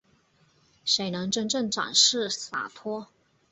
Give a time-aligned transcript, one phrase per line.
[0.83, 3.09] 谁能真正展现洒脱